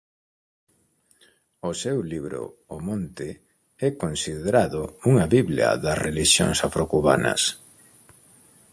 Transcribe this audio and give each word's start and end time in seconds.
O 1.69 1.71
seu 1.81 1.97
libro 2.11 2.41
"O 2.75 2.77
Monte" 2.87 3.29
é 3.87 3.89
considerado 4.03 4.81
unha 5.09 5.25
biblia 5.35 5.69
das 5.83 6.01
relixións 6.07 6.57
afrocubanas. 6.67 7.41